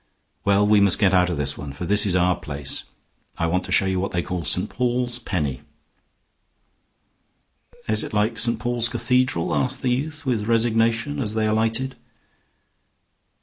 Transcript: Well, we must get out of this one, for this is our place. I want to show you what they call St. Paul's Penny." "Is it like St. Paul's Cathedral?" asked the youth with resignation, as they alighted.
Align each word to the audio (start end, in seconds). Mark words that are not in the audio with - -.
Well, 0.43 0.65
we 0.65 0.81
must 0.81 0.97
get 0.97 1.13
out 1.13 1.29
of 1.29 1.37
this 1.37 1.55
one, 1.59 1.73
for 1.73 1.85
this 1.85 2.07
is 2.07 2.15
our 2.15 2.35
place. 2.35 2.85
I 3.37 3.45
want 3.45 3.65
to 3.65 3.71
show 3.71 3.85
you 3.85 3.99
what 3.99 4.09
they 4.09 4.23
call 4.23 4.43
St. 4.43 4.67
Paul's 4.67 5.19
Penny." 5.19 5.61
"Is 7.87 8.01
it 8.03 8.11
like 8.11 8.35
St. 8.39 8.57
Paul's 8.57 8.89
Cathedral?" 8.89 9.53
asked 9.53 9.83
the 9.83 9.91
youth 9.91 10.25
with 10.25 10.47
resignation, 10.47 11.19
as 11.19 11.35
they 11.35 11.45
alighted. 11.45 11.97